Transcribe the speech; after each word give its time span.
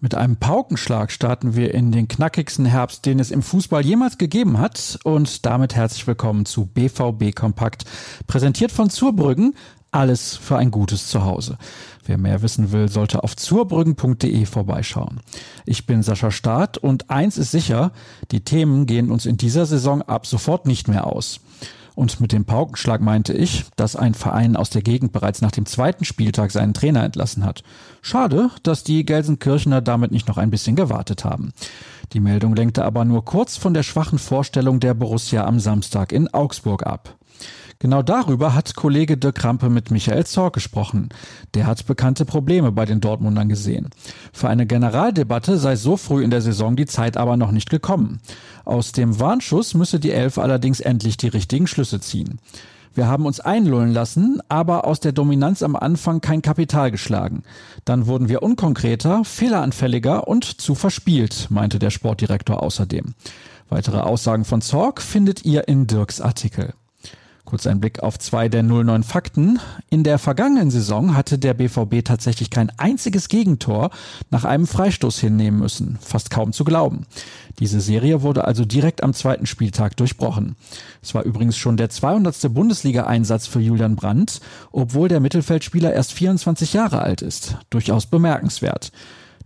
Mit 0.00 0.14
einem 0.14 0.36
Paukenschlag 0.36 1.10
starten 1.10 1.56
wir 1.56 1.74
in 1.74 1.90
den 1.90 2.06
knackigsten 2.06 2.66
Herbst, 2.66 3.04
den 3.04 3.18
es 3.18 3.32
im 3.32 3.42
Fußball 3.42 3.84
jemals 3.84 4.16
gegeben 4.16 4.60
hat. 4.60 4.96
Und 5.02 5.44
damit 5.44 5.74
herzlich 5.74 6.06
willkommen 6.06 6.46
zu 6.46 6.66
BVB 6.66 7.34
Kompakt, 7.34 7.84
präsentiert 8.28 8.70
von 8.70 8.90
Zurbrüggen. 8.90 9.56
Alles 9.90 10.36
für 10.36 10.56
ein 10.56 10.70
gutes 10.70 11.08
Zuhause. 11.08 11.58
Wer 12.06 12.16
mehr 12.16 12.42
wissen 12.42 12.70
will, 12.70 12.88
sollte 12.88 13.24
auf 13.24 13.34
zurbrüggen.de 13.34 14.46
vorbeischauen. 14.46 15.20
Ich 15.66 15.84
bin 15.84 16.04
Sascha 16.04 16.30
Staat 16.30 16.78
und 16.78 17.10
eins 17.10 17.36
ist 17.36 17.50
sicher, 17.50 17.90
die 18.30 18.44
Themen 18.44 18.86
gehen 18.86 19.10
uns 19.10 19.26
in 19.26 19.36
dieser 19.36 19.66
Saison 19.66 20.02
ab 20.02 20.28
sofort 20.28 20.66
nicht 20.66 20.86
mehr 20.86 21.08
aus. 21.08 21.40
Und 21.98 22.20
mit 22.20 22.30
dem 22.30 22.44
Paukenschlag 22.44 23.00
meinte 23.00 23.32
ich, 23.32 23.64
dass 23.74 23.96
ein 23.96 24.14
Verein 24.14 24.54
aus 24.54 24.70
der 24.70 24.82
Gegend 24.82 25.10
bereits 25.10 25.40
nach 25.40 25.50
dem 25.50 25.66
zweiten 25.66 26.04
Spieltag 26.04 26.52
seinen 26.52 26.72
Trainer 26.72 27.02
entlassen 27.02 27.44
hat. 27.44 27.64
Schade, 28.02 28.50
dass 28.62 28.84
die 28.84 29.04
Gelsenkirchener 29.04 29.80
damit 29.80 30.12
nicht 30.12 30.28
noch 30.28 30.38
ein 30.38 30.52
bisschen 30.52 30.76
gewartet 30.76 31.24
haben. 31.24 31.52
Die 32.12 32.20
Meldung 32.20 32.54
lenkte 32.54 32.84
aber 32.84 33.04
nur 33.04 33.24
kurz 33.24 33.56
von 33.56 33.74
der 33.74 33.82
schwachen 33.82 34.20
Vorstellung 34.20 34.78
der 34.78 34.94
Borussia 34.94 35.44
am 35.44 35.58
Samstag 35.58 36.12
in 36.12 36.32
Augsburg 36.32 36.86
ab. 36.86 37.16
Genau 37.80 38.02
darüber 38.02 38.54
hat 38.54 38.74
Kollege 38.74 39.16
de 39.16 39.30
Krampe 39.30 39.70
mit 39.70 39.92
Michael 39.92 40.26
Zorc 40.26 40.54
gesprochen. 40.54 41.10
Der 41.54 41.66
hat 41.66 41.86
bekannte 41.86 42.24
Probleme 42.24 42.72
bei 42.72 42.84
den 42.84 43.00
Dortmundern 43.00 43.48
gesehen. 43.48 43.90
Für 44.32 44.48
eine 44.48 44.66
Generaldebatte 44.66 45.58
sei 45.58 45.76
so 45.76 45.96
früh 45.96 46.24
in 46.24 46.30
der 46.30 46.40
Saison 46.40 46.74
die 46.74 46.86
Zeit 46.86 47.16
aber 47.16 47.36
noch 47.36 47.52
nicht 47.52 47.70
gekommen. 47.70 48.20
Aus 48.64 48.90
dem 48.90 49.20
Warnschuss 49.20 49.74
müsse 49.74 50.00
die 50.00 50.10
Elf 50.10 50.38
allerdings 50.38 50.80
endlich 50.80 51.18
die 51.18 51.28
richtigen 51.28 51.68
Schlüsse 51.68 52.00
ziehen. 52.00 52.40
Wir 52.94 53.06
haben 53.06 53.26
uns 53.26 53.38
einlullen 53.38 53.92
lassen, 53.92 54.40
aber 54.48 54.84
aus 54.84 54.98
der 54.98 55.12
Dominanz 55.12 55.62
am 55.62 55.76
Anfang 55.76 56.20
kein 56.20 56.42
Kapital 56.42 56.90
geschlagen. 56.90 57.44
Dann 57.84 58.08
wurden 58.08 58.28
wir 58.28 58.42
unkonkreter, 58.42 59.24
fehleranfälliger 59.24 60.26
und 60.26 60.44
zu 60.44 60.74
verspielt, 60.74 61.46
meinte 61.48 61.78
der 61.78 61.90
Sportdirektor 61.90 62.60
außerdem. 62.60 63.14
Weitere 63.68 64.00
Aussagen 64.00 64.44
von 64.44 64.62
Zorg 64.62 65.00
findet 65.00 65.44
ihr 65.44 65.68
in 65.68 65.86
Dirks 65.86 66.20
Artikel. 66.20 66.74
Kurz 67.48 67.66
ein 67.66 67.80
Blick 67.80 68.02
auf 68.02 68.18
zwei 68.18 68.50
der 68.50 68.62
09 68.62 69.02
Fakten. 69.02 69.58
In 69.88 70.04
der 70.04 70.18
vergangenen 70.18 70.70
Saison 70.70 71.16
hatte 71.16 71.38
der 71.38 71.54
BVB 71.54 72.04
tatsächlich 72.04 72.50
kein 72.50 72.68
einziges 72.76 73.28
Gegentor 73.28 73.88
nach 74.28 74.44
einem 74.44 74.66
Freistoß 74.66 75.18
hinnehmen 75.18 75.58
müssen. 75.58 75.98
Fast 76.02 76.28
kaum 76.28 76.52
zu 76.52 76.64
glauben. 76.64 77.06
Diese 77.58 77.80
Serie 77.80 78.20
wurde 78.20 78.44
also 78.44 78.66
direkt 78.66 79.02
am 79.02 79.14
zweiten 79.14 79.46
Spieltag 79.46 79.96
durchbrochen. 79.96 80.56
Es 81.00 81.14
war 81.14 81.22
übrigens 81.22 81.56
schon 81.56 81.78
der 81.78 81.88
200. 81.88 82.52
Bundesliga-Einsatz 82.52 83.46
für 83.46 83.60
Julian 83.60 83.96
Brandt, 83.96 84.42
obwohl 84.70 85.08
der 85.08 85.20
Mittelfeldspieler 85.20 85.94
erst 85.94 86.12
24 86.12 86.74
Jahre 86.74 87.00
alt 87.00 87.22
ist. 87.22 87.56
Durchaus 87.70 88.04
bemerkenswert. 88.04 88.92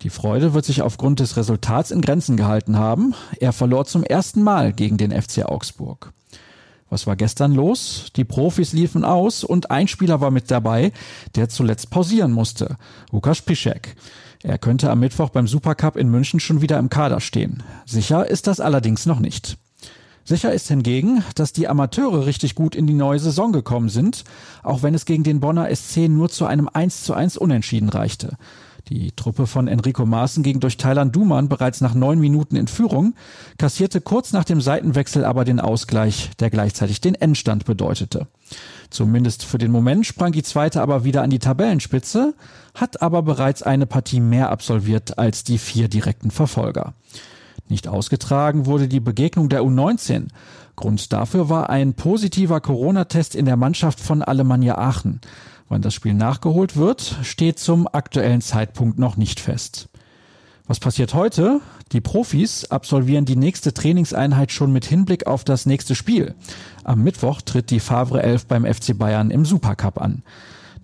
Die 0.03 0.11
Freude 0.11 0.55
wird 0.55 0.65
sich 0.65 0.83
aufgrund 0.83 1.21
des 1.21 1.37
Resultats 1.37 1.93
in 1.93 2.01
Grenzen 2.01 2.37
gehalten 2.37 2.77
haben. 2.77 3.15
Er 3.39 3.53
verlor 3.53 3.85
zum 3.85 4.03
ersten 4.03 4.43
Mal 4.43 4.73
gegen 4.73 4.97
den 4.97 5.13
FC 5.13 5.45
Augsburg. 5.45 6.13
Was 6.93 7.07
war 7.07 7.17
gestern 7.17 7.55
los? 7.55 8.09
Die 8.17 8.25
Profis 8.25 8.75
liefen 8.75 9.03
aus 9.03 9.45
und 9.45 9.71
ein 9.71 9.89
Spieler 9.89 10.21
war 10.21 10.31
mit 10.31 10.51
dabei, 10.51 10.93
der 11.37 11.49
zuletzt 11.49 11.89
pausieren 11.89 12.33
musste. 12.33 12.77
Lukas 13.11 13.41
Piszek. 13.41 13.97
Er 14.43 14.59
könnte 14.59 14.91
am 14.91 15.01
Mittwoch 15.01 15.31
beim 15.31 15.47
Supercup 15.47 15.97
in 15.97 16.11
München 16.11 16.39
schon 16.39 16.61
wieder 16.61 16.79
im 16.79 16.91
Kader 16.91 17.21
stehen. 17.21 17.63
Sicher 17.87 18.29
ist 18.29 18.47
das 18.47 18.61
allerdings 18.61 19.07
noch 19.07 19.21
nicht. 19.21 19.57
Sicher 20.25 20.53
ist 20.53 20.69
hingegen, 20.69 21.25
dass 21.35 21.55
die 21.55 21.67
Amateure 21.67 22.27
richtig 22.27 22.55
gut 22.55 22.75
in 22.75 22.87
die 22.87 22.93
neue 22.93 23.19
Saison 23.19 23.53
gekommen 23.53 23.89
sind, 23.89 24.25
auch 24.63 24.83
wenn 24.83 24.95
es 24.95 25.07
gegen 25.07 25.25
den 25.25 25.41
Bonner 25.41 25.75
SC 25.75 26.09
nur 26.11 26.29
zu 26.29 26.45
einem 26.45 26.69
1 26.71 27.05
zu 27.05 27.15
1 27.15 27.39
Unentschieden 27.39 27.89
reichte. 27.89 28.37
Die 28.89 29.13
Truppe 29.13 29.47
von 29.47 29.69
Enrico 29.69 30.05
Maaßen 30.05 30.43
ging 30.43 30.61
durch 30.61 30.77
Thailand 30.77 31.15
Duman 31.15 31.49
bereits 31.49 31.81
nach 31.81 31.95
neun 31.95 32.19
Minuten 32.19 32.57
in 32.57 32.67
Führung, 32.67 33.15
kassierte 33.57 34.01
kurz 34.01 34.33
nach 34.33 34.45
dem 34.45 34.61
Seitenwechsel 34.61 35.25
aber 35.25 35.45
den 35.45 35.61
Ausgleich, 35.61 36.31
der 36.41 36.51
gleichzeitig 36.51 37.01
den 37.01 37.15
Endstand 37.15 37.65
bedeutete. 37.65 38.27
Zumindest 38.91 39.45
für 39.45 39.59
den 39.59 39.71
Moment 39.71 40.07
sprang 40.07 40.33
die 40.33 40.43
zweite 40.43 40.83
aber 40.83 41.05
wieder 41.05 41.23
an 41.23 41.31
die 41.31 41.39
Tabellenspitze, 41.39 42.35
hat 42.75 43.01
aber 43.01 43.23
bereits 43.23 43.63
eine 43.63 43.87
Partie 43.87 44.21
mehr 44.21 44.51
absolviert 44.51 45.19
als 45.19 45.45
die 45.45 45.59
vier 45.59 45.89
direkten 45.89 46.31
Verfolger. 46.31 46.95
Nicht 47.69 47.89
ausgetragen 47.89 48.67
wurde 48.67 48.89
die 48.89 49.01
Begegnung 49.01 49.49
der 49.49 49.63
U19. 49.63 50.29
Grund 50.77 51.13
dafür 51.13 51.49
war 51.49 51.71
ein 51.71 51.95
positiver 51.95 52.61
Corona-Test 52.61 53.35
in 53.35 53.47
der 53.47 53.57
Mannschaft 53.57 54.01
von 54.01 54.23
Alemannia 54.23 54.77
Aachen. 54.77 55.21
Wann 55.73 55.81
das 55.81 55.95
Spiel 55.95 56.13
nachgeholt 56.13 56.77
wird, 56.77 57.17
steht 57.23 57.59
zum 57.59 57.89
aktuellen 57.91 58.43
Zeitpunkt 58.43 58.99
noch 58.99 59.17
nicht 59.17 59.41
fest. 59.41 59.89
Was 60.67 60.81
passiert 60.81 61.15
heute? 61.15 61.63
Die 61.93 62.03
Profis 62.03 62.67
absolvieren 62.67 63.25
die 63.25 63.37
nächste 63.37 63.73
Trainingseinheit 63.73 64.53
schon 64.53 64.71
mit 64.71 64.85
Hinblick 64.85 65.27
auf 65.27 65.45
das 65.45 65.65
nächste 65.65 65.95
Spiel. 65.95 66.35
Am 66.85 67.03
Mittwoch 67.03 67.41
tritt 67.41 67.71
die 67.71 67.81
Favre 67.81 68.23
11 68.23 68.49
beim 68.49 68.67
FC 68.67 68.99
Bayern 68.99 69.31
im 69.31 69.47
Supercup 69.47 69.99
an. 69.99 70.23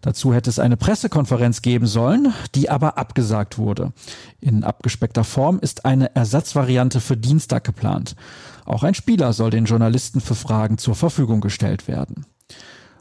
Dazu 0.01 0.33
hätte 0.33 0.49
es 0.49 0.59
eine 0.59 0.79
Pressekonferenz 0.79 1.61
geben 1.61 1.87
sollen, 1.87 2.33
die 2.55 2.71
aber 2.71 2.97
abgesagt 2.97 3.59
wurde. 3.59 3.93
In 4.41 4.65
abgespeckter 4.65 5.25
Form 5.25 5.59
ist 5.59 5.85
eine 5.85 6.17
Ersatzvariante 6.17 7.01
für 7.01 7.19
Dienstag 7.19 7.65
geplant. 7.65 8.17
Auch 8.65 8.85
ein 8.85 8.95
Spieler 8.95 9.35
soll 9.35 9.51
den 9.51 9.67
Journalisten 9.67 10.23
für 10.23 10.35
Fragen 10.35 10.79
zur 10.79 10.95
Verfügung 10.95 11.43
gestellt 11.43 11.89
werden. 11.89 12.25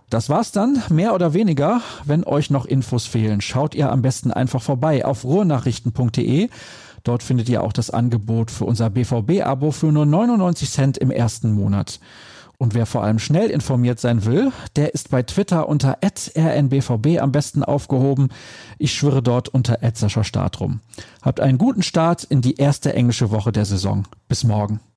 Das 0.09 0.29
war's 0.29 0.53
dann, 0.53 0.81
mehr 0.89 1.13
oder 1.13 1.33
weniger. 1.33 1.81
Wenn 2.05 2.23
euch 2.23 2.49
noch 2.49 2.65
Infos 2.65 3.05
fehlen, 3.05 3.41
schaut 3.41 3.75
ihr 3.75 3.91
am 3.91 4.01
besten 4.01 4.31
einfach 4.31 4.61
vorbei 4.61 5.03
auf 5.03 5.25
ruhrnachrichten.de. 5.25 6.49
Dort 7.03 7.23
findet 7.23 7.49
ihr 7.49 7.61
auch 7.61 7.73
das 7.73 7.89
Angebot 7.89 8.49
für 8.49 8.65
unser 8.65 8.89
BVB-Abo 8.89 9.71
für 9.71 9.91
nur 9.91 10.05
99 10.05 10.69
Cent 10.69 10.97
im 10.97 11.11
ersten 11.11 11.51
Monat. 11.51 11.99
Und 12.57 12.73
wer 12.73 12.85
vor 12.85 13.03
allem 13.03 13.19
schnell 13.19 13.49
informiert 13.49 13.99
sein 13.99 14.25
will, 14.25 14.51
der 14.75 14.93
ist 14.93 15.11
bei 15.11 15.23
Twitter 15.23 15.69
unter 15.69 15.99
rnbvb 16.01 17.19
am 17.19 17.31
besten 17.31 17.63
aufgehoben. 17.63 18.29
Ich 18.79 18.93
schwöre 18.93 19.21
dort 19.21 19.49
unter 19.49 19.77
Start 20.23 20.59
rum. 20.59 20.79
Habt 21.21 21.39
einen 21.39 21.57
guten 21.57 21.83
Start 21.83 22.23
in 22.23 22.41
die 22.41 22.55
erste 22.55 22.93
englische 22.93 23.29
Woche 23.29 23.51
der 23.51 23.65
Saison. 23.65 24.05
Bis 24.27 24.43
morgen. 24.43 24.79